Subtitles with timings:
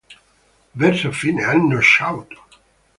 [0.73, 2.33] Verso fine anno Shout!